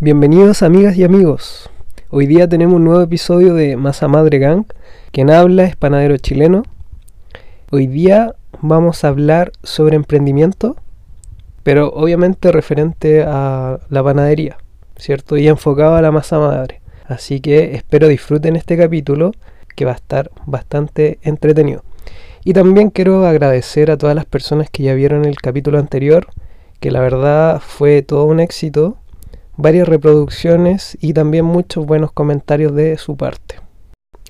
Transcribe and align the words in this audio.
Bienvenidos 0.00 0.62
amigas 0.62 0.96
y 0.96 1.04
amigos. 1.04 1.70
Hoy 2.08 2.26
día 2.26 2.48
tenemos 2.48 2.76
un 2.76 2.84
nuevo 2.84 3.02
episodio 3.02 3.54
de 3.54 3.76
Masa 3.76 4.08
Madre 4.08 4.38
Gang. 4.38 4.64
Quien 5.12 5.30
habla 5.30 5.64
es 5.64 5.76
panadero 5.76 6.16
chileno. 6.16 6.62
Hoy 7.70 7.86
día 7.86 8.34
vamos 8.62 9.04
a 9.04 9.08
hablar 9.08 9.52
sobre 9.62 9.96
emprendimiento, 9.96 10.76
pero 11.64 11.90
obviamente 11.90 12.50
referente 12.50 13.24
a 13.26 13.80
la 13.90 14.02
panadería, 14.02 14.56
¿cierto? 14.96 15.36
Y 15.36 15.48
enfocado 15.48 15.96
a 15.96 16.02
la 16.02 16.12
masa 16.12 16.38
madre. 16.38 16.80
Así 17.06 17.40
que 17.40 17.74
espero 17.74 18.08
disfruten 18.08 18.56
este 18.56 18.76
capítulo 18.76 19.32
que 19.78 19.84
va 19.84 19.92
a 19.92 19.94
estar 19.94 20.32
bastante 20.44 21.20
entretenido. 21.22 21.84
Y 22.42 22.52
también 22.52 22.90
quiero 22.90 23.24
agradecer 23.26 23.92
a 23.92 23.96
todas 23.96 24.16
las 24.16 24.24
personas 24.24 24.70
que 24.70 24.82
ya 24.82 24.94
vieron 24.94 25.24
el 25.24 25.36
capítulo 25.36 25.78
anterior, 25.78 26.26
que 26.80 26.90
la 26.90 26.98
verdad 26.98 27.62
fue 27.64 28.02
todo 28.02 28.24
un 28.24 28.40
éxito 28.40 28.96
varias 29.56 29.86
reproducciones 29.88 30.98
y 31.00 31.12
también 31.12 31.44
muchos 31.44 31.86
buenos 31.86 32.10
comentarios 32.10 32.74
de 32.74 32.98
su 32.98 33.16
parte. 33.16 33.60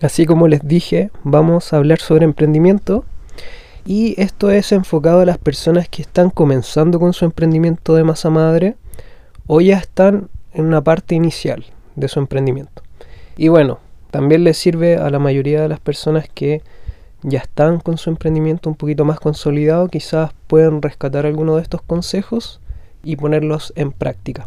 Así 0.03 0.27
como 0.27 0.49
les 0.49 0.67
dije, 0.67 1.11
vamos 1.25 1.73
a 1.73 1.79
hablar 1.79 2.01
sobre 2.01 2.27
emprendimiento 2.27 3.07
y 3.87 4.21
esto 4.21 4.51
es 4.51 4.71
enfocado 4.73 5.21
a 5.21 5.27
las 5.27 5.39
personas 5.39 5.89
que 5.89 6.03
están 6.03 6.29
comenzando 6.29 7.01
con 7.01 7.15
su 7.15 7.25
emprendimiento 7.25 7.95
de 7.95 8.05
masa 8.05 8.29
madre 8.29 8.77
o 9.47 9.63
ya 9.63 9.79
están 9.79 10.29
en 10.53 10.67
una 10.67 10.83
parte 10.83 11.15
inicial 11.15 11.65
de 11.97 12.09
su 12.09 12.19
emprendimiento. 12.21 12.83
Y 13.37 13.49
bueno, 13.49 13.81
también 14.11 14.45
les 14.45 14.57
sirve 14.57 14.97
a 14.97 15.11
la 15.11 15.19
mayoría 15.19 15.63
de 15.63 15.69
las 15.69 15.81
personas 15.81 16.29
que 16.33 16.63
ya 17.23 17.41
están 17.41 17.81
con 17.81 17.99
su 17.99 18.11
emprendimiento 18.11 18.71
un 18.71 18.77
poquito 18.77 19.05
más 19.05 19.21
consolidado, 19.21 19.89
quizás 19.89 20.33
pueden 20.47 20.83
rescatar 20.83 21.27
alguno 21.27 21.57
de 21.57 21.63
estos 21.63 21.83
consejos 21.83 22.61
y 23.03 23.17
ponerlos 23.17 23.73
en 23.77 23.93
práctica. 23.93 24.47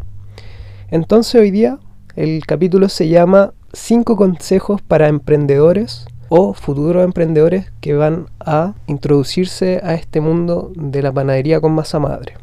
Entonces 0.89 1.41
hoy 1.41 1.51
día 1.51 1.79
el 2.15 2.45
capítulo 2.45 2.89
se 2.89 3.07
llama 3.07 3.53
5 3.73 4.15
consejos 4.15 4.81
para 4.81 5.07
emprendedores 5.07 6.05
o 6.29 6.53
futuros 6.53 7.03
emprendedores 7.03 7.71
que 7.81 7.93
van 7.93 8.27
a 8.39 8.73
introducirse 8.87 9.81
a 9.83 9.93
este 9.95 10.21
mundo 10.21 10.71
de 10.75 11.01
la 11.01 11.11
panadería 11.11 11.59
con 11.59 11.73
masa 11.73 11.99
madre. 11.99 12.35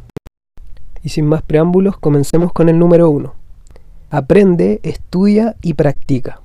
Y 1.03 1.11
sin 1.11 1.27
más 1.27 1.43
preámbulos, 1.43 1.97
comencemos 1.97 2.53
con 2.53 2.69
el 2.69 2.79
número 2.79 3.09
1. 3.09 3.35
Aprende, 4.11 4.81
estudia 4.83 5.57
y 5.63 5.75
practica. 5.75 6.41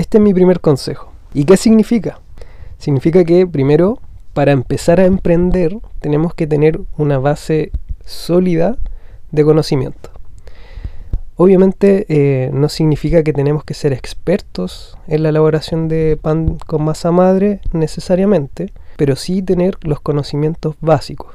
Este 0.00 0.16
es 0.16 0.24
mi 0.24 0.32
primer 0.32 0.60
consejo. 0.60 1.12
¿Y 1.34 1.44
qué 1.44 1.58
significa? 1.58 2.20
Significa 2.78 3.22
que 3.22 3.46
primero, 3.46 3.98
para 4.32 4.52
empezar 4.52 4.98
a 4.98 5.04
emprender, 5.04 5.76
tenemos 6.00 6.32
que 6.32 6.46
tener 6.46 6.80
una 6.96 7.18
base 7.18 7.70
sólida 8.06 8.78
de 9.30 9.44
conocimiento. 9.44 10.08
Obviamente 11.36 12.06
eh, 12.08 12.50
no 12.50 12.70
significa 12.70 13.22
que 13.22 13.34
tenemos 13.34 13.62
que 13.62 13.74
ser 13.74 13.92
expertos 13.92 14.96
en 15.06 15.22
la 15.22 15.28
elaboración 15.28 15.86
de 15.88 16.18
pan 16.18 16.56
con 16.66 16.82
masa 16.82 17.10
madre 17.10 17.60
necesariamente, 17.74 18.72
pero 18.96 19.16
sí 19.16 19.42
tener 19.42 19.76
los 19.82 20.00
conocimientos 20.00 20.76
básicos 20.80 21.34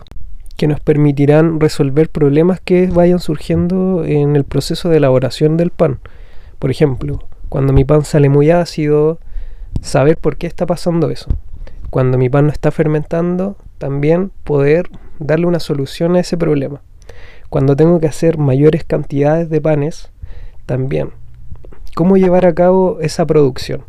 que 0.58 0.66
nos 0.66 0.80
permitirán 0.80 1.59
resolver 1.59 2.09
problemas 2.09 2.61
que 2.61 2.88
vayan 2.88 3.19
surgiendo 3.19 4.03
en 4.05 4.36
el 4.36 4.43
proceso 4.43 4.89
de 4.89 4.97
elaboración 4.97 5.55
del 5.55 5.69
pan. 5.69 5.99
Por 6.58 6.71
ejemplo, 6.71 7.19
cuando 7.56 7.72
mi 7.72 7.86
pan 7.86 8.03
sale 8.03 8.28
muy 8.28 8.52
ácido, 8.52 9.17
saber 9.80 10.17
por 10.17 10.36
qué 10.36 10.45
está 10.45 10.66
pasando 10.66 11.09
eso. 11.09 11.30
Cuando 11.89 12.17
mi 12.17 12.28
pan 12.28 12.48
no 12.48 12.52
está 12.52 12.70
fermentando, 12.70 13.56
también 13.78 14.34
poder 14.44 14.89
darle 15.20 15.45
una 15.45 15.61
solución 15.61 16.17
a 16.17 16.20
ese 16.20 16.38
problema. 16.38 16.81
Cuando 17.50 17.78
tengo 17.78 18.02
que 18.02 18.08
hacer 18.08 18.38
mayores 18.38 18.83
cantidades 18.83 19.49
de 19.49 19.61
panes, 19.61 20.11
también. 20.66 21.11
¿Cómo 21.95 22.17
llevar 22.17 22.45
a 22.45 22.54
cabo 22.54 22.99
esa 22.99 23.26
producción? 23.26 23.86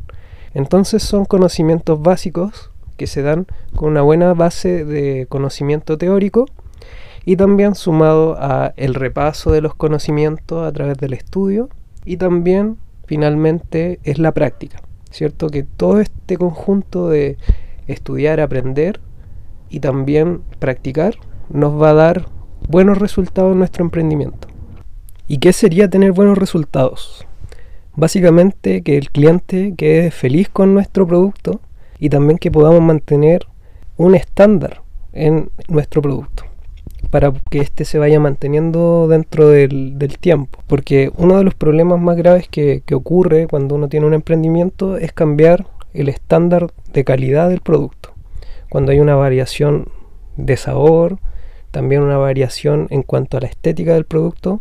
Entonces 0.54 1.02
son 1.02 1.24
conocimientos 1.24 2.00
básicos 2.00 2.70
que 2.96 3.08
se 3.08 3.22
dan 3.22 3.48
con 3.74 3.90
una 3.90 4.02
buena 4.02 4.32
base 4.32 4.84
de 4.84 5.26
conocimiento 5.28 5.98
teórico 5.98 6.46
y 7.24 7.34
también 7.34 7.74
sumado 7.74 8.36
a 8.38 8.74
el 8.76 8.94
repaso 8.94 9.50
de 9.50 9.60
los 9.60 9.74
conocimientos 9.74 10.64
a 10.64 10.70
través 10.70 10.98
del 10.98 11.14
estudio 11.14 11.68
y 12.04 12.18
también 12.18 12.78
finalmente 13.06 14.00
es 14.04 14.18
la 14.18 14.32
práctica, 14.32 14.82
¿cierto? 15.10 15.48
Que 15.48 15.62
todo 15.62 16.00
este 16.00 16.36
conjunto 16.36 17.08
de 17.08 17.38
estudiar, 17.86 18.40
aprender 18.40 19.00
y 19.70 19.80
también 19.80 20.42
practicar 20.58 21.14
nos 21.48 21.80
va 21.80 21.90
a 21.90 21.94
dar 21.94 22.26
buenos 22.68 22.98
resultados 22.98 23.52
en 23.52 23.58
nuestro 23.58 23.84
emprendimiento. 23.84 24.48
¿Y 25.28 25.38
qué 25.38 25.52
sería 25.52 25.88
tener 25.88 26.12
buenos 26.12 26.38
resultados? 26.38 27.26
Básicamente 27.94 28.82
que 28.82 28.98
el 28.98 29.10
cliente 29.10 29.74
quede 29.76 30.10
feliz 30.10 30.48
con 30.48 30.74
nuestro 30.74 31.06
producto 31.06 31.60
y 31.98 32.10
también 32.10 32.38
que 32.38 32.50
podamos 32.50 32.82
mantener 32.82 33.46
un 33.96 34.14
estándar 34.14 34.82
en 35.12 35.50
nuestro 35.68 36.02
producto 36.02 36.45
para 37.16 37.32
que 37.50 37.60
éste 37.60 37.86
se 37.86 37.98
vaya 37.98 38.20
manteniendo 38.20 39.08
dentro 39.08 39.48
del, 39.48 39.96
tiempo. 40.20 40.58
Porque 40.66 41.10
uno 41.16 41.38
de 41.38 41.44
los 41.44 41.54
problemas 41.54 41.98
más 41.98 42.14
graves 42.14 42.46
que, 42.46 42.82
ocurre 42.92 43.46
cuando 43.46 43.74
uno 43.74 43.88
tiene 43.88 44.04
un 44.04 44.12
emprendimiento 44.12 44.98
es 44.98 45.14
cambiar 45.14 45.66
el 45.94 46.10
estándar 46.10 46.70
de 46.92 47.04
calidad 47.04 47.48
del 47.48 47.62
producto. 47.62 48.12
Cuando 48.68 48.92
hay 48.92 49.00
una 49.00 49.14
variación 49.14 49.88
de 50.36 50.58
sabor, 50.58 51.18
también 51.70 52.02
una 52.02 52.18
variación 52.18 52.86
en 52.90 53.02
cuanto 53.02 53.38
a 53.38 53.40
la 53.40 53.46
estética 53.46 53.94
del 53.94 54.04
producto, 54.04 54.60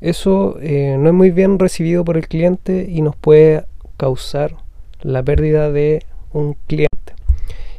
eso 0.00 0.56
eh, 0.62 0.96
no 0.98 1.10
es 1.10 1.14
muy 1.14 1.32
bien 1.32 1.58
recibido 1.58 2.02
por 2.02 2.16
el 2.16 2.28
cliente 2.28 2.86
y 2.88 3.02
nos 3.02 3.14
puede 3.14 3.66
causar 3.98 4.56
la 5.02 5.22
pérdida 5.22 5.70
de 5.70 6.02
un 6.32 6.56
cliente. 6.66 6.93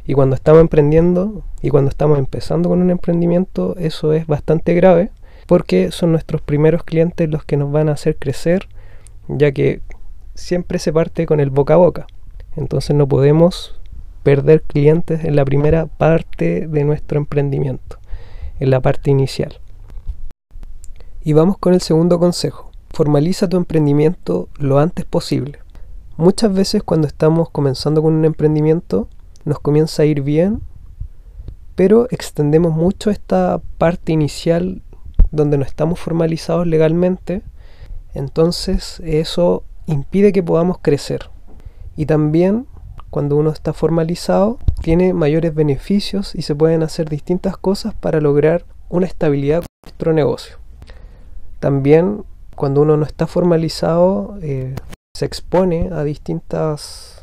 Y 0.06 0.14
cuando 0.14 0.36
estamos 0.36 0.60
emprendiendo 0.60 1.42
y 1.62 1.70
cuando 1.70 1.90
estamos 1.90 2.18
empezando 2.18 2.68
con 2.68 2.80
un 2.80 2.90
emprendimiento, 2.90 3.74
eso 3.76 4.12
es 4.12 4.26
bastante 4.26 4.74
grave 4.74 5.10
porque 5.46 5.90
son 5.90 6.12
nuestros 6.12 6.40
primeros 6.42 6.84
clientes 6.84 7.28
los 7.28 7.44
que 7.44 7.56
nos 7.56 7.70
van 7.72 7.88
a 7.88 7.92
hacer 7.92 8.16
crecer, 8.16 8.68
ya 9.28 9.52
que 9.52 9.80
siempre 10.34 10.78
se 10.78 10.92
parte 10.92 11.26
con 11.26 11.40
el 11.40 11.50
boca 11.50 11.74
a 11.74 11.78
boca. 11.78 12.06
Entonces 12.56 12.94
no 12.96 13.06
podemos 13.06 13.78
perder 14.22 14.62
clientes 14.62 15.24
en 15.24 15.36
la 15.36 15.44
primera 15.44 15.86
parte 15.86 16.66
de 16.66 16.84
nuestro 16.84 17.18
emprendimiento 17.18 17.98
en 18.58 18.70
la 18.70 18.80
parte 18.80 19.10
inicial. 19.10 19.58
Y 21.22 21.32
vamos 21.32 21.58
con 21.58 21.74
el 21.74 21.80
segundo 21.80 22.18
consejo. 22.18 22.70
Formaliza 22.90 23.48
tu 23.48 23.56
emprendimiento 23.56 24.48
lo 24.58 24.78
antes 24.78 25.04
posible. 25.04 25.58
Muchas 26.16 26.52
veces 26.52 26.82
cuando 26.82 27.06
estamos 27.06 27.50
comenzando 27.50 28.02
con 28.02 28.14
un 28.14 28.24
emprendimiento 28.24 29.08
nos 29.46 29.60
comienza 29.60 30.02
a 30.02 30.06
ir 30.06 30.20
bien, 30.20 30.60
pero 31.76 32.08
extendemos 32.10 32.74
mucho 32.74 33.10
esta 33.10 33.62
parte 33.78 34.12
inicial 34.12 34.82
donde 35.30 35.56
no 35.56 35.64
estamos 35.64 35.98
formalizados 35.98 36.66
legalmente, 36.66 37.42
entonces 38.12 39.00
eso 39.04 39.62
impide 39.86 40.32
que 40.32 40.42
podamos 40.42 40.78
crecer. 40.82 41.30
Y 41.96 42.06
también 42.06 42.66
cuando 43.10 43.36
uno 43.36 43.50
está 43.50 43.72
formalizado, 43.72 44.58
tiene 44.82 45.14
mayores 45.14 45.54
beneficios 45.54 46.34
y 46.34 46.42
se 46.42 46.54
pueden 46.54 46.82
hacer 46.82 47.08
distintas 47.08 47.56
cosas 47.56 47.94
para 47.94 48.20
lograr 48.20 48.64
una 48.88 49.06
estabilidad 49.06 49.60
con 49.60 49.68
nuestro 49.84 50.12
negocio. 50.12 50.56
También 51.60 52.24
cuando 52.56 52.82
uno 52.82 52.96
no 52.96 53.06
está 53.06 53.26
formalizado, 53.26 54.38
eh, 54.42 54.74
se 55.14 55.24
expone 55.24 55.90
a 55.92 56.02
distintas 56.02 57.15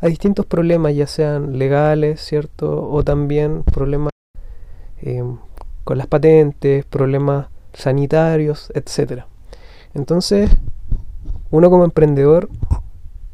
a 0.00 0.06
distintos 0.06 0.46
problemas, 0.46 0.94
ya 0.94 1.06
sean 1.06 1.58
legales, 1.58 2.20
¿cierto? 2.20 2.88
O 2.88 3.02
también 3.02 3.62
problemas 3.64 4.12
eh, 5.02 5.24
con 5.84 5.98
las 5.98 6.06
patentes, 6.06 6.84
problemas 6.84 7.48
sanitarios, 7.72 8.72
etc. 8.74 9.24
Entonces, 9.94 10.50
uno 11.50 11.70
como 11.70 11.84
emprendedor 11.84 12.48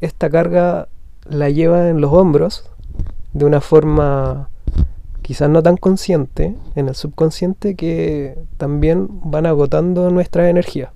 esta 0.01 0.29
carga 0.29 0.87
la 1.27 1.49
lleva 1.49 1.89
en 1.89 2.01
los 2.01 2.13
hombros 2.13 2.69
de 3.33 3.45
una 3.45 3.61
forma 3.61 4.49
quizás 5.21 5.49
no 5.49 5.63
tan 5.63 5.75
consciente, 5.77 6.55
en 6.75 6.87
el 6.87 6.93
subconsciente, 6.93 7.75
que 7.75 8.37
también 8.57 9.07
van 9.23 9.47
agotando 9.47 10.11
nuestra 10.11 10.49
energía. 10.49 10.93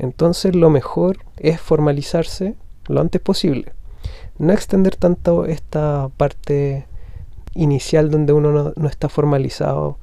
Entonces 0.00 0.56
lo 0.56 0.68
mejor 0.68 1.18
es 1.36 1.60
formalizarse 1.60 2.56
lo 2.88 3.00
antes 3.00 3.20
posible. 3.20 3.72
No 4.38 4.52
extender 4.52 4.96
tanto 4.96 5.44
esta 5.44 6.10
parte 6.16 6.86
inicial 7.54 8.10
donde 8.10 8.32
uno 8.32 8.72
no, 8.74 8.88
está 8.88 9.08
formalizado 9.08 9.98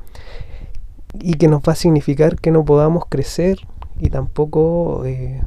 y 1.13 1.33
que 1.33 1.47
nos 1.47 1.61
va 1.61 1.73
a 1.73 1.75
significar 1.75 2.35
que 2.39 2.51
no 2.51 2.63
podamos 2.63 3.05
crecer 3.09 3.59
y 3.99 4.09
tampoco 4.09 5.03
eh, 5.05 5.41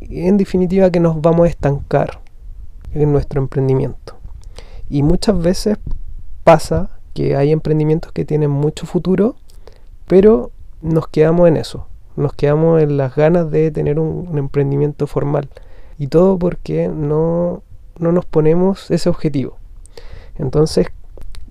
en 0.00 0.36
definitiva 0.36 0.90
que 0.90 1.00
nos 1.00 1.20
vamos 1.20 1.46
a 1.46 1.50
estancar 1.50 2.20
en 2.92 3.12
nuestro 3.12 3.40
emprendimiento. 3.40 4.14
Y 4.88 5.02
muchas 5.02 5.38
veces 5.38 5.78
pasa 6.44 6.90
que 7.14 7.36
hay 7.36 7.52
emprendimientos 7.52 8.12
que 8.12 8.24
tienen 8.24 8.50
mucho 8.50 8.86
futuro, 8.86 9.36
pero 10.06 10.50
nos 10.82 11.08
quedamos 11.08 11.48
en 11.48 11.56
eso, 11.56 11.86
nos 12.16 12.34
quedamos 12.34 12.82
en 12.82 12.96
las 12.96 13.14
ganas 13.14 13.50
de 13.50 13.70
tener 13.70 13.98
un, 13.98 14.36
emprendimiento 14.36 15.06
formal. 15.06 15.48
Y 15.98 16.08
todo 16.08 16.38
porque 16.38 16.88
no, 16.88 17.62
no 17.98 18.12
nos 18.12 18.24
ponemos 18.24 18.90
ese 18.90 19.08
objetivo. 19.08 19.56
Entonces, 20.36 20.88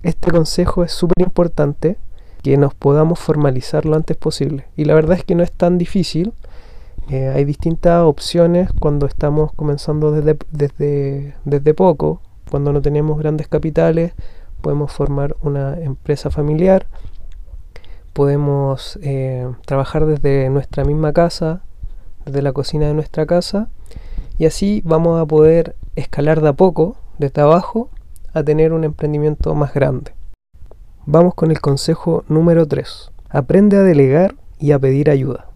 este 0.02 0.30
consejo 0.30 0.84
es 0.84 0.92
súper 0.92 1.24
importante 1.24 1.96
que 2.42 2.58
nos 2.58 2.74
podamos 2.74 3.18
formalizar 3.18 3.86
lo 3.86 3.96
antes 3.96 4.16
posible. 4.16 4.66
Y 4.76 4.84
la 4.84 4.94
verdad 4.94 5.16
es 5.16 5.24
que 5.24 5.34
no 5.34 5.42
es 5.42 5.50
tan 5.50 5.78
difícil. 5.78 6.34
Eh, 7.08 7.28
hay 7.28 7.44
distintas 7.44 8.02
opciones 8.02 8.70
cuando 8.78 9.06
estamos 9.06 9.52
comenzando 9.54 10.12
desde, 10.12 10.36
desde, 10.50 11.34
desde 11.44 11.74
poco, 11.74 12.20
cuando 12.50 12.72
no 12.72 12.82
tenemos 12.82 13.18
grandes 13.18 13.48
capitales, 13.48 14.12
podemos 14.60 14.92
formar 14.92 15.36
una 15.42 15.78
empresa 15.80 16.30
familiar, 16.30 16.86
podemos 18.12 18.98
eh, 19.02 19.50
trabajar 19.66 20.06
desde 20.06 20.48
nuestra 20.50 20.84
misma 20.84 21.12
casa, 21.12 21.62
desde 22.24 22.42
la 22.42 22.52
cocina 22.52 22.86
de 22.86 22.94
nuestra 22.94 23.26
casa, 23.26 23.68
y 24.38 24.46
así 24.46 24.82
vamos 24.84 25.20
a 25.20 25.26
poder 25.26 25.76
escalar 25.96 26.40
de 26.40 26.48
a 26.48 26.52
poco, 26.52 26.96
desde 27.18 27.42
abajo, 27.42 27.90
a 28.32 28.42
tener 28.42 28.72
un 28.72 28.84
emprendimiento 28.84 29.54
más 29.54 29.72
grande. 29.74 30.12
Vamos 31.06 31.34
con 31.34 31.50
el 31.50 31.60
consejo 31.60 32.24
número 32.28 32.66
3. 32.66 33.10
Aprende 33.28 33.76
a 33.76 33.82
delegar 33.82 34.34
y 34.58 34.72
a 34.72 34.78
pedir 34.78 35.10
ayuda. 35.10 35.46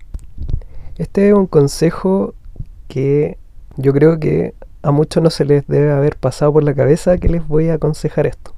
Este 0.96 1.28
es 1.28 1.34
un 1.34 1.46
consejo 1.46 2.34
que 2.88 3.38
yo 3.76 3.92
creo 3.92 4.18
que 4.18 4.54
a 4.82 4.90
muchos 4.90 5.22
no 5.22 5.30
se 5.30 5.44
les 5.44 5.66
debe 5.66 5.92
haber 5.92 6.16
pasado 6.16 6.52
por 6.52 6.64
la 6.64 6.74
cabeza 6.74 7.18
que 7.18 7.28
les 7.28 7.46
voy 7.46 7.68
a 7.68 7.74
aconsejar 7.74 8.26
esto. 8.26 8.54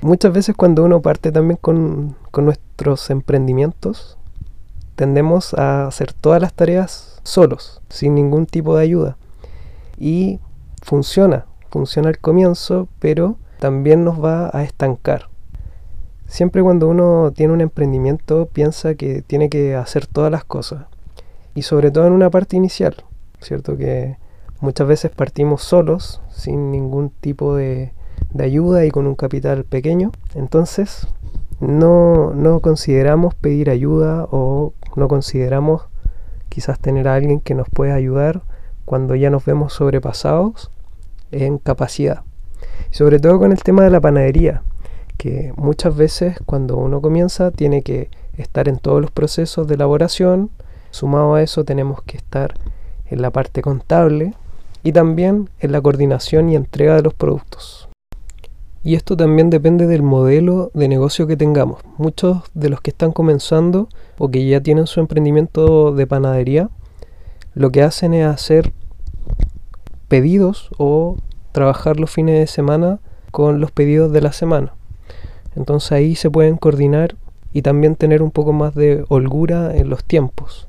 Muchas 0.00 0.32
veces 0.32 0.54
cuando 0.56 0.84
uno 0.84 1.00
parte 1.00 1.32
también 1.32 1.58
con, 1.60 2.16
nuestros 2.36 3.10
emprendimientos, 3.10 4.18
tendemos 4.94 5.54
a 5.54 5.86
hacer 5.86 6.12
todas 6.12 6.40
las 6.40 6.52
tareas 6.52 7.20
solos, 7.22 7.80
sin 7.88 8.14
ningún 8.14 8.46
tipo 8.46 8.76
de 8.76 8.84
ayuda. 8.84 9.16
Y 9.98 10.40
funciona, 10.82 11.46
funciona 11.70 12.08
al 12.08 12.18
comienzo, 12.18 12.88
pero 12.98 13.36
también 13.58 14.04
nos 14.04 14.22
va 14.22 14.50
a 14.52 14.62
estancar. 14.62 15.28
Siempre 16.26 16.62
cuando 16.62 16.88
uno 16.88 17.32
tiene 17.34 17.52
un 17.52 17.60
emprendimiento 17.60 18.46
piensa 18.52 18.94
que 18.94 19.22
tiene 19.22 19.48
que 19.48 19.74
hacer 19.76 20.06
todas 20.06 20.30
las 20.30 20.44
cosas. 20.44 20.86
Y 21.54 21.62
sobre 21.62 21.90
todo 21.90 22.06
en 22.06 22.12
una 22.12 22.30
parte 22.30 22.56
inicial, 22.56 22.96
¿cierto? 23.40 23.76
Que 23.76 24.18
muchas 24.60 24.86
veces 24.86 25.10
partimos 25.10 25.62
solos, 25.62 26.20
sin 26.30 26.70
ningún 26.70 27.10
tipo 27.10 27.54
de 27.54 27.92
de 28.32 28.44
ayuda 28.44 28.84
y 28.84 28.90
con 28.90 29.06
un 29.06 29.14
capital 29.14 29.64
pequeño. 29.64 30.12
Entonces, 30.34 31.08
no, 31.60 32.32
no 32.34 32.60
consideramos 32.60 33.34
pedir 33.34 33.70
ayuda 33.70 34.26
o 34.30 34.74
no 34.94 35.08
consideramos 35.08 35.82
quizás 36.48 36.78
tener 36.78 37.08
a 37.08 37.14
alguien 37.14 37.40
que 37.40 37.54
nos 37.54 37.68
pueda 37.68 37.94
ayudar 37.94 38.42
cuando 38.86 39.14
ya 39.14 39.28
nos 39.28 39.44
vemos 39.44 39.74
sobrepasados 39.74 40.70
en 41.30 41.58
capacidad. 41.58 42.22
Sobre 42.90 43.18
todo 43.18 43.38
con 43.38 43.52
el 43.52 43.62
tema 43.62 43.84
de 43.84 43.90
la 43.90 44.00
panadería, 44.00 44.62
que 45.18 45.52
muchas 45.56 45.94
veces 45.94 46.38
cuando 46.46 46.78
uno 46.78 47.02
comienza 47.02 47.50
tiene 47.50 47.82
que 47.82 48.08
estar 48.38 48.68
en 48.68 48.78
todos 48.78 49.02
los 49.02 49.10
procesos 49.10 49.66
de 49.66 49.74
elaboración, 49.74 50.50
sumado 50.90 51.34
a 51.34 51.42
eso 51.42 51.64
tenemos 51.64 52.00
que 52.02 52.16
estar 52.16 52.54
en 53.06 53.20
la 53.20 53.30
parte 53.30 53.60
contable 53.60 54.34
y 54.82 54.92
también 54.92 55.50
en 55.60 55.72
la 55.72 55.80
coordinación 55.80 56.48
y 56.48 56.56
entrega 56.56 56.94
de 56.94 57.02
los 57.02 57.12
productos. 57.12 57.88
Y 58.84 58.94
esto 58.94 59.16
también 59.16 59.50
depende 59.50 59.88
del 59.88 60.02
modelo 60.02 60.70
de 60.72 60.86
negocio 60.86 61.26
que 61.26 61.36
tengamos. 61.36 61.80
Muchos 61.98 62.42
de 62.54 62.68
los 62.68 62.80
que 62.80 62.90
están 62.90 63.10
comenzando 63.10 63.88
o 64.16 64.30
que 64.30 64.46
ya 64.46 64.60
tienen 64.60 64.86
su 64.86 65.00
emprendimiento 65.00 65.92
de 65.92 66.06
panadería, 66.06 66.70
lo 67.56 67.70
que 67.72 67.82
hacen 67.82 68.12
es 68.12 68.26
hacer 68.26 68.70
pedidos 70.08 70.68
o 70.76 71.16
trabajar 71.52 71.98
los 71.98 72.10
fines 72.10 72.38
de 72.38 72.46
semana 72.46 73.00
con 73.30 73.60
los 73.60 73.70
pedidos 73.70 74.12
de 74.12 74.20
la 74.20 74.32
semana. 74.32 74.74
Entonces 75.56 75.90
ahí 75.92 76.16
se 76.16 76.30
pueden 76.30 76.58
coordinar 76.58 77.16
y 77.54 77.62
también 77.62 77.96
tener 77.96 78.20
un 78.20 78.30
poco 78.30 78.52
más 78.52 78.74
de 78.74 79.06
holgura 79.08 79.74
en 79.74 79.88
los 79.88 80.04
tiempos. 80.04 80.68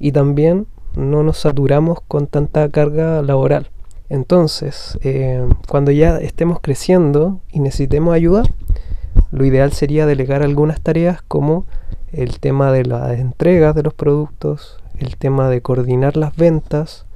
Y 0.00 0.12
también 0.12 0.66
no 0.96 1.22
nos 1.22 1.36
saturamos 1.36 1.98
con 2.08 2.26
tanta 2.26 2.70
carga 2.70 3.20
laboral. 3.20 3.68
Entonces, 4.08 4.98
eh, 5.02 5.46
cuando 5.68 5.90
ya 5.90 6.16
estemos 6.16 6.58
creciendo 6.62 7.40
y 7.52 7.60
necesitemos 7.60 8.14
ayuda, 8.14 8.44
lo 9.30 9.44
ideal 9.44 9.72
sería 9.72 10.06
delegar 10.06 10.42
algunas 10.42 10.80
tareas 10.80 11.20
como 11.20 11.66
el 12.12 12.40
tema 12.40 12.72
de 12.72 12.86
las 12.86 13.18
entregas 13.18 13.74
de 13.74 13.82
los 13.82 13.92
productos, 13.92 14.78
el 14.98 15.16
tema 15.16 15.48
de 15.48 15.60
coordinar 15.60 16.16
las 16.16 16.36
ventas 16.36 17.06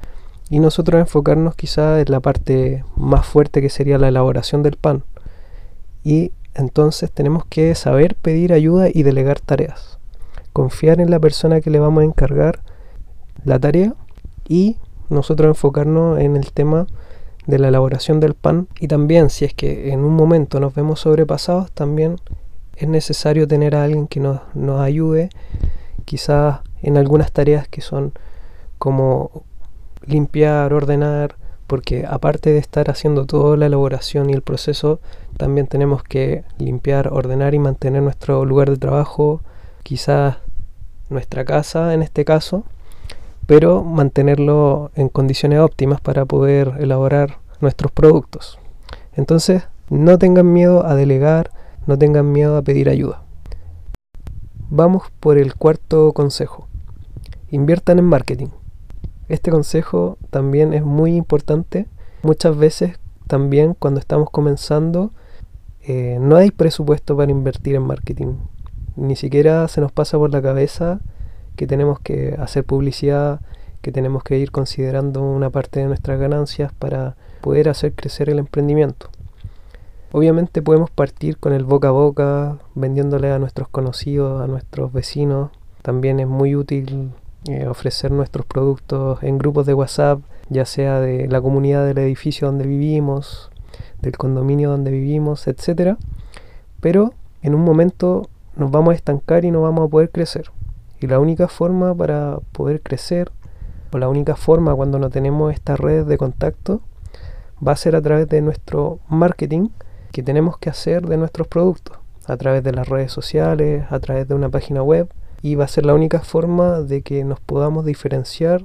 y 0.51 0.61
nosotros 0.61 1.01
enfocarnos 1.01 1.55
quizá 1.55 2.01
en 2.01 2.11
la 2.11 2.21
parte 2.21 2.85
más 2.97 3.27
fuerte 3.27 3.61
que 3.61 3.71
sería 3.71 3.99
la 3.99 4.09
elaboración 4.09 4.63
del 4.63 4.77
pan. 4.77 5.05
Y 6.05 6.33
entonces 6.55 7.11
tenemos 7.13 7.45
que 7.45 7.75
saber 7.75 8.15
pedir 8.17 8.53
ayuda 8.53 8.89
y 8.93 9.03
delegar 9.03 9.41
tareas. 9.41 9.99
Confiar 10.53 11.01
en 11.01 11.11
la 11.11 11.21
persona 11.21 11.61
que 11.61 11.71
le 11.71 11.79
vamos 11.79 12.03
a 12.03 12.07
encargar 12.07 12.61
la 13.45 13.59
tarea 13.59 13.95
y 14.49 14.77
nosotros 15.11 15.49
enfocarnos 15.49 16.19
en 16.19 16.37
el 16.37 16.53
tema 16.53 16.87
de 17.47 17.59
la 17.59 17.69
elaboración 17.69 18.21
del 18.21 18.35
pan 18.35 18.69
y 18.79 18.89
también 18.89 19.31
si 19.31 19.45
es 19.45 19.55
que 19.55 19.93
en 19.93 20.01
un 20.01 20.15
momento 20.15 20.61
nos 20.61 20.75
vemos 20.75 21.01
sobrepasados, 21.01 21.71
también 21.73 22.17
es 22.77 22.89
necesario 22.89 23.49
tener 23.49 23.75
a 23.75 23.85
alguien 23.85 24.07
que 24.07 24.21
nos, 24.21 24.41
nos 24.55 24.81
ayude 24.81 25.31
quizás 26.05 26.61
en 26.83 26.97
algunas 26.97 27.33
tareas 27.33 27.69
que 27.69 27.81
son 27.81 28.13
como 28.79 29.45
limpiar, 30.05 30.73
ordenar, 30.73 31.37
porque 31.67 32.07
aparte 32.09 32.51
de 32.51 32.59
estar 32.59 32.91
haciendo 32.91 33.27
toda 33.27 33.57
la 33.57 33.67
elaboración 33.67 34.31
y 34.31 34.33
el 34.33 34.43
proceso, 34.43 35.01
también 35.37 35.67
tenemos 35.67 36.03
que 36.03 36.45
limpiar, 36.59 37.09
ordenar 37.13 37.55
y 37.55 37.59
mantener 37.59 38.03
nuestro 38.03 38.45
lugar 38.45 38.71
de 38.71 38.77
trabajo, 38.77 39.43
quizás 39.83 40.39
nuestra 41.11 41.45
casa 41.45 41.93
en 41.95 42.03
este 42.03 42.25
caso, 42.25 42.65
pero 43.47 43.83
mantenerlo 43.83 44.91
en 44.95 45.09
condiciones 45.09 45.61
óptimas 45.61 46.01
para 46.01 46.25
poder 46.25 46.75
elaborar 46.79 47.39
nuestros 47.61 47.93
productos. 47.93 48.59
Entonces, 49.15 49.65
no 49.91 50.19
tengan 50.19 50.53
miedo 50.53 50.87
a 50.87 50.95
delegar, 50.95 51.51
no 51.87 51.99
tengan 51.99 52.31
miedo 52.31 52.57
a 52.57 52.63
pedir 52.63 52.89
ayuda. 52.89 53.23
Vamos 54.71 55.05
por 55.21 55.39
el 55.39 55.55
cuarto 55.55 56.13
consejo. 56.13 56.68
Inviertan 57.51 57.99
en 57.99 58.05
marketing. 58.05 58.49
Este 59.29 59.51
consejo 59.51 60.19
también 60.31 60.75
es 60.75 60.85
muy 60.85 61.17
importante. 61.17 61.87
Muchas 62.23 62.57
veces 62.57 62.99
también 63.27 63.75
cuando 63.75 64.01
estamos 64.01 64.31
comenzando 64.31 65.13
eh, 65.83 66.19
no 66.21 66.37
hay 66.37 66.51
presupuesto 66.51 67.17
para 67.17 67.31
invertir 67.31 67.75
en 67.75 67.83
marketing. 67.83 68.35
Ni 68.97 69.17
siquiera 69.17 69.67
se 69.69 69.81
nos 69.81 69.93
pasa 69.93 70.19
por 70.19 70.31
la 70.31 70.43
cabeza 70.43 71.01
que 71.57 71.67
tenemos 71.67 72.01
que 72.01 72.37
hacer 72.39 72.65
publicidad, 72.65 73.41
que 73.81 73.93
tenemos 73.93 74.23
que 74.23 74.39
ir 74.39 74.51
considerando 74.51 75.23
una 75.23 75.51
parte 75.51 75.81
de 75.81 75.87
nuestras 75.87 76.21
ganancias 76.21 76.73
para 76.73 77.17
poder 77.41 77.69
hacer 77.69 77.95
crecer 77.95 78.29
el 78.29 78.39
emprendimiento. 78.39 79.09
Obviamente 80.13 80.63
podemos 80.63 80.91
partir 80.91 81.39
con 81.39 81.53
el 81.53 81.65
boca 81.65 81.89
a 81.89 81.93
boca, 81.93 82.59
vendiéndole 82.75 83.31
a 83.31 83.39
nuestros 83.39 83.69
conocidos, 83.69 84.43
a 84.43 84.47
nuestros 84.47 84.93
vecinos. 84.93 85.51
También 85.83 86.21
es 86.21 86.27
muy 86.27 86.57
útil 86.57 87.13
eh, 87.47 87.67
ofrecer 87.67 88.11
nuestros 88.11 88.45
productos 88.47 89.23
en 89.23 89.39
grupos 89.39 89.67
de 89.67 89.75
WhatsApp, 89.75 90.21
ya 90.49 90.65
sea 90.65 91.01
de 91.01 91.29
la 91.29 91.41
comunidad 91.41 91.87
del 91.87 91.99
edificio 91.99 92.49
donde 92.49 92.67
vivimos, 92.67 93.51
del 94.01 94.17
condominio 94.17 94.71
donde 94.71 94.91
vivimos, 94.91 95.47
etc. 95.47 95.97
Pero 96.81 97.15
en 97.43 97.55
un 97.55 97.63
momento 97.63 98.29
nos 98.57 98.71
vamos 98.71 98.93
a 98.93 98.97
estancar 98.97 99.45
y 99.45 99.51
no 99.51 99.63
vamos 99.63 99.87
a 99.87 99.91
poder 99.91 100.11
crecer. 100.11 100.51
Y 101.01 101.07
la 101.07 101.21
única 101.21 101.49
forma 101.49 101.95
para 101.95 102.39
poder 102.53 102.83
crecer, 102.83 103.31
o 103.93 103.99
la 103.99 104.09
única 104.09 104.35
forma 104.35 104.75
cuando 104.75 104.99
no 104.99 105.11
tenemos 105.11 105.55
estas 105.55 105.79
redes 105.79 106.07
de 106.07 106.19
contacto, 106.19 106.81
va 107.67 107.73
a 107.73 107.77
ser 107.77 107.95
a 107.97 108.03
través 108.03 108.29
de 108.29 108.41
nuestro 108.41 108.99
marketing 109.09 109.69
que 110.13 110.23
tenemos 110.23 110.59
que 110.59 110.71
hacer 110.71 111.07
de 111.07 111.17
nuestros 111.17 111.47
productos, 111.47 111.99
a 112.27 112.37
través 112.37 112.65
de 112.65 112.73
las 112.73 112.89
redes 112.89 113.13
sociales, 113.13 113.85
a 113.91 114.01
través 114.01 114.27
de 114.27 114.35
una 114.35 114.49
página 114.49 114.83
web, 114.83 115.09
y 115.43 115.55
va 115.55 115.65
a 115.65 115.69
ser 115.69 115.87
la 115.87 115.95
única 115.95 116.21
forma 116.21 116.81
de 116.81 117.03
que 117.03 117.25
nos 117.25 117.41
podamos 117.41 117.85
diferenciar 117.85 118.65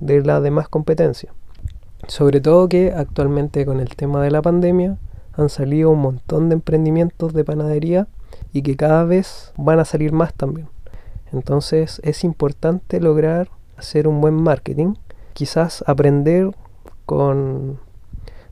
de 0.00 0.22
la 0.22 0.40
demás 0.40 0.68
competencia. 0.68 1.32
Sobre 2.08 2.40
todo 2.40 2.68
que 2.68 2.92
actualmente 2.92 3.64
con 3.64 3.80
el 3.80 3.94
tema 3.96 4.22
de 4.22 4.30
la 4.30 4.42
pandemia 4.42 4.98
han 5.34 5.48
salido 5.48 5.90
un 5.90 6.00
montón 6.00 6.48
de 6.48 6.54
emprendimientos 6.54 7.32
de 7.32 7.44
panadería 7.44 8.06
y 8.52 8.62
que 8.62 8.76
cada 8.76 9.04
vez 9.04 9.52
van 9.56 9.80
a 9.80 9.84
salir 9.84 10.12
más 10.12 10.34
también. 10.34 10.68
Entonces 11.32 12.00
es 12.04 12.24
importante 12.24 13.00
lograr 13.00 13.48
hacer 13.76 14.06
un 14.06 14.20
buen 14.20 14.34
marketing, 14.34 14.94
quizás 15.32 15.82
aprender 15.86 16.50
con 17.06 17.78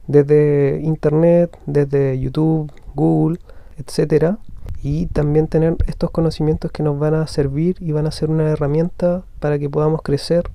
desde 0.07 0.81
internet, 0.83 1.57
desde 1.67 2.19
YouTube, 2.19 2.73
Google, 2.95 3.39
etcétera, 3.77 4.39
y 4.83 5.07
también 5.07 5.47
tener 5.47 5.77
estos 5.87 6.11
conocimientos 6.11 6.73
que 6.73 6.83
nos 6.83 6.99
van 6.99 7.15
a 7.15 7.27
servir 7.27 7.77
y 7.81 7.93
van 7.93 8.07
a 8.07 8.13
ser 8.13 8.31
una 8.31 8.49
herramienta 8.49 9.23
para 9.39 9.59
que 9.59 9.69
podamos 9.69 10.03
crecer 10.03 10.51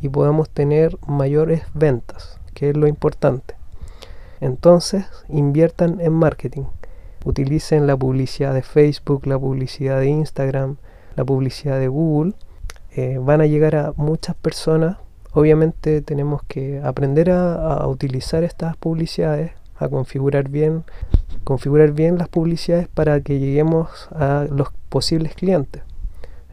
y 0.00 0.08
podamos 0.08 0.48
tener 0.48 0.96
mayores 1.06 1.62
ventas, 1.74 2.38
que 2.54 2.70
es 2.70 2.76
lo 2.76 2.86
importante. 2.86 3.54
Entonces, 4.40 5.04
inviertan 5.28 6.00
en 6.00 6.12
marketing. 6.12 6.64
Utilicen 7.24 7.86
la 7.86 7.96
publicidad 7.96 8.54
de 8.54 8.62
Facebook, 8.62 9.26
la 9.26 9.38
publicidad 9.38 10.00
de 10.00 10.06
Instagram, 10.06 10.76
la 11.16 11.24
publicidad 11.24 11.78
de 11.78 11.88
Google. 11.88 12.34
Eh, 12.94 13.18
van 13.20 13.40
a 13.40 13.46
llegar 13.46 13.76
a 13.76 13.92
muchas 13.96 14.36
personas. 14.36 14.98
Obviamente 15.32 16.00
tenemos 16.00 16.42
que 16.44 16.80
aprender 16.82 17.30
a 17.30 17.86
utilizar 17.88 18.42
estas 18.42 18.76
publicidades, 18.76 19.52
a 19.78 19.88
configurar 19.88 20.48
bien 20.48 20.84
configurar 21.46 21.92
bien 21.92 22.18
las 22.18 22.28
publicidades 22.28 22.88
para 22.88 23.20
que 23.20 23.38
lleguemos 23.38 24.08
a 24.10 24.46
los 24.50 24.70
posibles 24.88 25.36
clientes. 25.36 25.80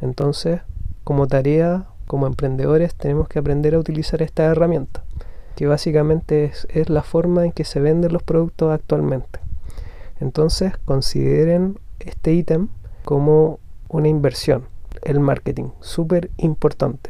Entonces, 0.01 0.61
como 1.03 1.25
tarea, 1.25 1.87
como 2.05 2.27
emprendedores, 2.27 2.93
tenemos 2.93 3.27
que 3.27 3.39
aprender 3.39 3.73
a 3.73 3.79
utilizar 3.79 4.21
esta 4.21 4.43
herramienta, 4.43 5.03
que 5.55 5.65
básicamente 5.65 6.51
es, 6.69 6.89
la 6.91 7.01
forma 7.01 7.43
en 7.43 7.53
que 7.53 7.63
se 7.63 7.79
venden 7.79 8.13
los 8.13 8.21
productos 8.21 8.71
actualmente. 8.71 9.39
Entonces, 10.19 10.73
consideren 10.85 11.79
este 11.99 12.33
ítem 12.33 12.67
como 13.03 13.57
una 13.89 14.09
inversión, 14.09 14.65
el 15.01 15.19
marketing, 15.19 15.69
súper 15.79 16.29
importante. 16.37 17.09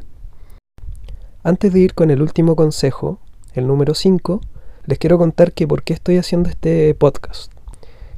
Antes 1.44 1.74
de 1.74 1.82
ir 1.82 1.96
con 1.96 2.12
el 2.12 2.22
último 2.22 2.56
consejo, 2.56 3.20
el 3.56 3.68
número 3.68 3.94
5, 3.94 4.40
les 4.86 4.98
quiero 5.00 5.18
contar 5.18 5.52
que 5.52 5.68
por 5.68 5.84
qué 5.84 5.92
estoy 5.92 6.16
haciendo 6.16 6.48
este 6.48 6.96
podcast. 6.96 7.52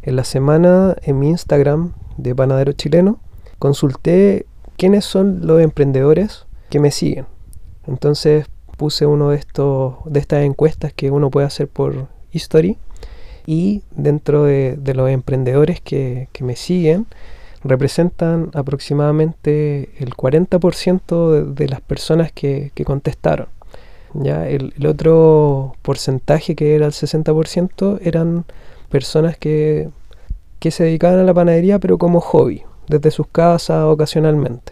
En 0.06 0.16
la 0.16 0.24
semana 0.24 0.96
en 1.02 1.18
mi 1.18 1.30
Instagram 1.30 1.94
de 2.18 2.36
Panadero 2.36 2.74
Chileno 2.74 3.20
consulté 3.58 4.46
quiénes 4.78 5.04
son 5.04 5.48
los 5.48 5.60
emprendedores 5.62 6.46
que 6.70 6.80
me 6.80 6.92
siguen. 6.92 7.26
Entonces 7.88 8.46
puse 8.78 9.08
uno 9.08 9.32
de 9.32 9.38
estos 9.38 9.96
de 10.06 10.20
estas 10.20 10.44
encuestas 10.44 10.94
que 10.94 11.10
uno 11.10 11.32
puede 11.32 11.48
hacer 11.48 11.68
por 11.68 12.08
History 12.32 12.78
y 13.48 13.82
dentro 13.96 14.44
de, 14.44 14.78
los 14.94 15.10
emprendedores 15.10 15.82
que, 15.82 16.28
me 16.40 16.56
siguen 16.56 17.08
representan 17.64 18.52
aproximadamente 18.54 19.90
el 19.98 20.12
40% 20.12 21.52
de, 21.52 21.68
las 21.68 21.82
personas 21.82 22.32
que, 22.32 22.72
contestaron. 22.86 23.48
Ya 24.14 24.48
el, 24.48 24.72
otro 24.86 25.76
porcentaje 25.82 26.56
que 26.56 26.76
era 26.76 26.86
el 26.86 26.92
60% 26.92 28.00
eran 28.04 28.46
personas 28.96 29.38
que, 29.38 29.90
se 30.62 30.86
dedicaban 30.86 31.20
a 31.20 31.24
la 31.24 31.34
panadería 31.34 31.80
pero 31.80 31.98
como 31.98 32.22
hobby, 32.22 32.64
desde 32.88 33.12
sus 33.12 33.28
casas 33.28 33.84
ocasionalmente. 33.84 34.72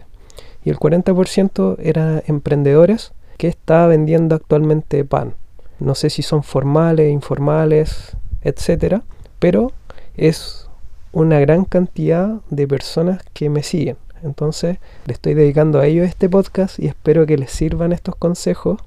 Y 0.63 0.69
el 0.69 0.77
40% 0.77 1.75
eran 1.77 2.23
emprendedores 2.25 3.11
que 3.37 3.49
estaban 3.49 3.89
vendiendo 3.89 4.33
actualmente 4.33 5.03
pan. 5.03 5.33
No 5.79 5.93
sé 5.93 6.09
si 6.09 6.21
son 6.21 6.41
formales, 6.41 7.11
informales, 7.11 8.15
etcétera, 8.41 9.03
pero 9.39 9.73
es 10.15 10.69
una 11.11 11.41
gran 11.41 11.65
cantidad 11.65 12.39
de 12.49 12.65
personas 12.65 13.21
que 13.33 13.49
me 13.49 13.61
siguen. 13.61 13.97
Entonces 14.23 14.77
le 15.05 15.13
estoy 15.13 15.33
dedicando 15.33 15.81
a 15.81 15.85
ellos 15.85 16.07
este 16.07 16.29
podcast 16.29 16.79
y 16.79 16.87
espero 16.87 17.25
que 17.25 17.37
les 17.37 17.51
sirvan 17.51 17.91
estos 17.91 18.15
consejos. 18.15 18.79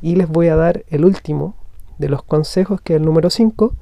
Y 0.00 0.14
les 0.14 0.28
voy 0.28 0.46
a 0.48 0.56
dar 0.56 0.84
el 0.88 1.04
último 1.04 1.56
de 1.98 2.08
los 2.08 2.22
consejos, 2.22 2.80
que 2.80 2.94
es 2.94 3.00
el 3.00 3.04
número 3.04 3.28
5, 3.28 3.74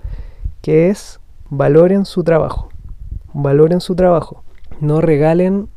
que 0.63 0.89
es 0.91 1.21
valoren 1.49 2.05
su 2.05 2.25
trabajo. 2.25 2.71
Valoren 3.33 3.81
su 3.81 3.95
trabajo. 3.95 4.43
No 4.81 5.01
regalen 5.01 5.69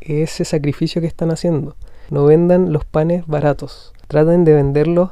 ese 0.00 0.44
sacrificio 0.44 1.00
que 1.00 1.06
están 1.06 1.30
haciendo. 1.30 1.76
No 2.10 2.24
vendan 2.24 2.72
los 2.72 2.84
panes 2.84 3.26
baratos. 3.26 3.92
Traten 4.08 4.44
de 4.44 4.54
venderlos 4.54 5.10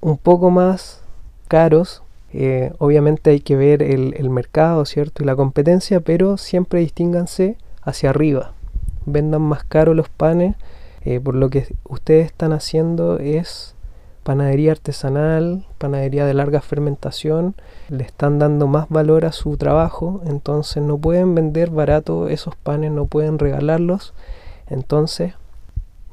un 0.00 0.18
poco 0.18 0.50
más 0.50 1.02
caros. 1.48 2.02
Eh, 2.32 2.72
obviamente 2.78 3.30
hay 3.30 3.40
que 3.40 3.56
ver 3.56 3.82
el, 3.82 4.28
mercado, 4.30 4.84
¿cierto? 4.84 5.22
Y 5.22 5.26
la 5.26 5.36
competencia, 5.36 6.00
pero 6.00 6.36
siempre 6.36 6.80
distínganse 6.80 7.56
hacia 7.82 8.10
arriba. 8.10 8.52
Vendan 9.06 9.42
más 9.42 9.64
caro 9.64 9.94
los 9.94 10.08
panes. 10.08 10.56
Eh, 11.04 11.20
por 11.20 11.34
lo 11.34 11.50
que 11.50 11.66
ustedes 11.84 12.26
están 12.26 12.52
haciendo 12.52 13.18
es 13.18 13.73
panadería 14.24 14.72
artesanal, 14.72 15.66
panadería 15.78 16.26
de 16.26 16.34
larga 16.34 16.60
fermentación, 16.60 17.54
le 17.88 18.04
están 18.04 18.38
dando 18.38 18.66
más 18.66 18.88
valor 18.88 19.26
a 19.26 19.32
su 19.32 19.56
trabajo, 19.56 20.22
entonces 20.26 20.82
no 20.82 20.98
pueden 20.98 21.34
vender 21.34 21.70
barato 21.70 22.28
esos 22.28 22.56
panes, 22.56 22.90
no 22.90 23.04
pueden 23.06 23.38
regalarlos, 23.38 24.14
entonces 24.66 25.34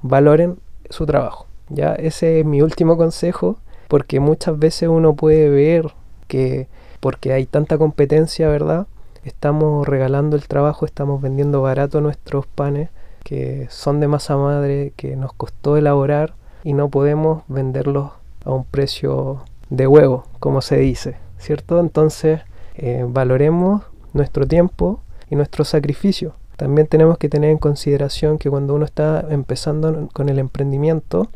valoren 0.02 0.60
su 0.90 1.06
trabajo. 1.06 1.48
Ya 1.70 1.94
ese 1.94 2.42
es 2.42 2.46
mi 2.46 2.62
último 2.62 2.98
consejo, 2.98 3.58
porque 3.88 4.20
muchas 4.20 4.60
veces 4.60 4.90
uno 4.90 5.16
puede 5.16 5.50
ver 5.50 5.94
que 6.28 6.68
porque 7.00 7.34
hay 7.34 7.46
tanta 7.46 7.78
competencia, 7.78 8.48
¿verdad? 8.48 8.88
Estamos 9.24 9.88
regalando 9.88 10.36
el 10.36 10.48
trabajo, 10.48 10.86
estamos 10.86 11.22
vendiendo 11.22 11.62
barato 11.62 12.02
nuestros 12.02 12.46
panes 12.46 12.90
que 13.24 13.68
son 13.70 14.00
de 14.00 14.08
masa 14.08 14.36
madre, 14.36 14.94
que 14.96 15.16
nos 15.16 15.34
costó 15.34 15.78
elaborar 15.78 16.34
y 16.64 16.74
no 16.74 16.90
podemos 16.90 17.44
venderlos 17.48 18.12
a 18.46 18.52
un 18.52 18.66
precio 18.66 19.44
de 19.70 19.88
huevo, 19.88 20.26
como 20.40 20.62
se 20.62 20.78
dice, 20.78 21.16
¿cierto? 21.38 21.80
Entonces, 21.80 22.42
eh, 22.76 23.06
valoremos 23.08 23.84
nuestro 24.14 24.48
tiempo 24.48 25.00
y 25.30 25.36
nuestro 25.36 25.64
sacrificio. 25.64 26.36
También 26.58 26.88
tenemos 26.88 27.18
que 27.18 27.30
tener 27.30 27.50
en 27.50 27.58
consideración 27.58 28.38
que 28.38 28.50
cuando 28.50 28.76
uno 28.76 28.86
está 28.86 29.26
empezando 29.30 30.10
con 30.14 30.30
el 30.30 30.38
emprendimiento, 30.38 31.30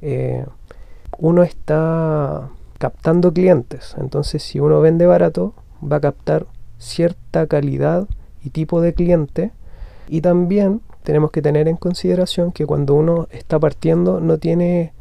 eh, 0.00 0.44
uno 1.18 1.42
está 1.42 2.48
captando 2.78 3.32
clientes. 3.32 3.94
Entonces, 3.98 4.42
si 4.42 4.60
uno 4.60 4.80
vende 4.80 5.06
barato, 5.06 5.54
va 5.82 5.96
a 5.96 6.00
captar 6.00 6.46
cierta 6.78 7.46
calidad 7.46 8.06
y 8.44 8.50
tipo 8.50 8.80
de 8.80 8.94
cliente. 8.94 9.50
Y 10.08 10.20
también 10.20 10.80
tenemos 11.02 11.30
que 11.30 11.42
tener 11.42 11.68
en 11.68 11.76
consideración 11.76 12.52
que 12.52 12.66
cuando 12.66 12.94
uno 12.94 13.26
está 13.30 13.58
partiendo 13.58 14.20
no 14.20 14.38
tiene 14.38 14.92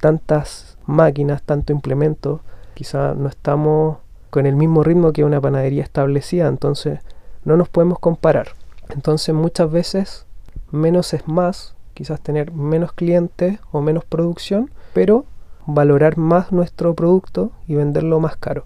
tantas 0.00 0.78
máquinas, 0.86 1.42
tanto 1.42 1.72
implemento, 1.72 2.40
quizá 2.74 3.14
no 3.14 3.28
estamos 3.28 3.98
con 4.30 4.46
el 4.46 4.56
mismo 4.56 4.82
ritmo 4.82 5.12
que 5.12 5.24
una 5.24 5.40
panadería 5.40 5.82
establecida, 5.82 6.46
entonces 6.46 7.00
no 7.44 7.56
nos 7.56 7.68
podemos 7.68 7.98
comparar. 7.98 8.48
Entonces 8.90 9.34
muchas 9.34 9.70
veces 9.70 10.26
menos 10.70 11.14
es 11.14 11.26
más, 11.26 11.74
quizás 11.94 12.20
tener 12.20 12.52
menos 12.52 12.92
clientes 12.92 13.58
o 13.72 13.80
menos 13.80 14.04
producción, 14.04 14.70
pero 14.92 15.24
valorar 15.66 16.16
más 16.16 16.52
nuestro 16.52 16.94
producto 16.94 17.52
y 17.66 17.74
venderlo 17.74 18.20
más 18.20 18.36
caro. 18.36 18.64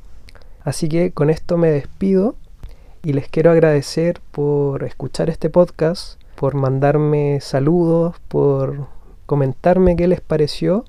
Así 0.63 0.89
que 0.89 1.13
con 1.13 1.31
esto 1.31 1.57
me 1.57 1.71
despido 1.71 2.37
y 3.03 3.13
les 3.13 3.29
quiero 3.29 3.51
agradecer 3.51 4.21
por 4.31 4.83
escuchar 4.85 5.29
este 5.29 5.51
podcast 5.51 6.19
por 6.37 6.55
mandarme 6.55 7.41
saludos, 7.41 8.17
por 8.29 8.87
comentarme 9.27 9.97
qué 9.97 10.09
les 10.09 10.21
pareció. 10.21 10.85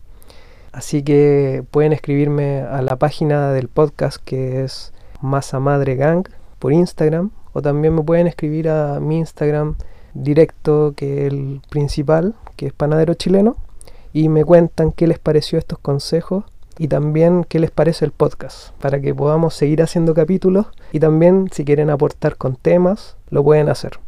Así 0.72 1.04
que 1.04 1.64
pueden 1.72 1.94
escribirme 1.94 2.62
a 2.62 2.82
la 2.82 2.98
página 2.98 3.52
del 3.52 3.70
podcast 3.70 4.18
que 4.24 4.64
es 4.64 4.94
Masa 5.22 5.60
Madre 5.60 5.96
Gang 5.96 6.28
por 6.60 6.74
Instagram 6.74 7.32
o 7.54 7.62
también 7.62 7.96
me 7.96 8.04
pueden 8.04 8.28
escribir 8.28 8.68
a 8.68 9.00
mi 9.00 9.20
Instagram 9.20 9.76
directo 10.14 10.94
que 10.96 11.28
es 11.28 11.34
el 11.34 11.62
principal, 11.70 12.36
que 12.58 12.68
es 12.68 12.74
Panadero 12.74 13.14
Chileno, 13.14 13.56
y 14.12 14.30
me 14.30 14.44
cuentan 14.44 14.92
qué 14.92 15.08
les 15.08 15.20
pareció 15.20 15.58
estos 15.60 15.80
consejos 15.80 16.44
y 16.78 16.88
también 16.88 17.46
qué 17.46 17.60
les 17.60 17.72
parece 17.72 18.04
el 18.04 18.12
podcast 18.12 18.72
para 18.82 19.00
que 19.00 19.16
podamos 19.16 19.54
seguir 19.54 19.82
haciendo 19.82 20.14
capítulos 20.14 20.68
y 20.92 21.00
también 21.00 21.48
si 21.52 21.64
quieren 21.64 21.90
aportar 21.90 22.36
con 22.36 22.56
temas 22.56 23.16
lo 23.30 23.44
pueden 23.44 23.70
hacer. 23.70 24.00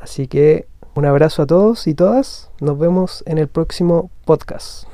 Así 0.00 0.26
que 0.28 0.66
un 0.96 1.04
abrazo 1.04 1.42
a 1.42 1.46
todos 1.46 1.86
y 1.86 1.94
todas. 1.94 2.50
Nos 2.58 2.78
vemos 2.78 3.22
en 3.26 3.36
el 3.36 3.48
próximo 3.48 4.10
podcast. 4.24 4.88